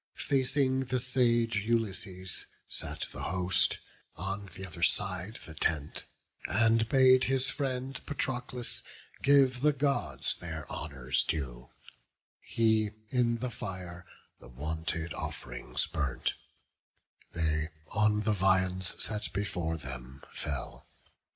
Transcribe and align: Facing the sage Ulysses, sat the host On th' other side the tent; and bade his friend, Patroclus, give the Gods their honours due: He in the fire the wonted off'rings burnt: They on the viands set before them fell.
Facing 0.17 0.85
the 0.85 0.99
sage 0.99 1.57
Ulysses, 1.57 2.47
sat 2.67 3.05
the 3.11 3.21
host 3.21 3.77
On 4.15 4.47
th' 4.47 4.65
other 4.65 4.81
side 4.81 5.37
the 5.45 5.53
tent; 5.53 6.05
and 6.47 6.89
bade 6.89 7.25
his 7.25 7.49
friend, 7.51 8.03
Patroclus, 8.07 8.81
give 9.21 9.61
the 9.61 9.73
Gods 9.73 10.33
their 10.39 10.67
honours 10.71 11.23
due: 11.23 11.69
He 12.39 12.89
in 13.11 13.37
the 13.37 13.51
fire 13.51 14.07
the 14.39 14.47
wonted 14.47 15.13
off'rings 15.13 15.85
burnt: 15.85 16.33
They 17.33 17.67
on 17.89 18.21
the 18.21 18.33
viands 18.33 19.03
set 19.03 19.31
before 19.33 19.77
them 19.77 20.23
fell. 20.31 20.87